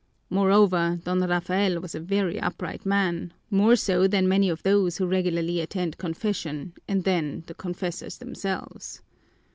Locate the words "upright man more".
2.39-3.75